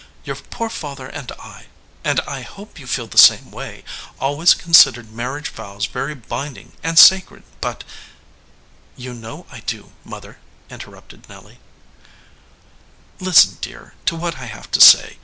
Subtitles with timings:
[0.23, 1.67] "Your poor father and I
[2.03, 3.83] and I hope you feel the same way
[4.19, 7.83] always considered marriage vows very binding and sacred, but"
[8.97, 10.39] "You know I do, mother,"
[10.71, 11.59] interrupted Nelly.
[13.19, 15.19] "Listen, dear, to what I have to say.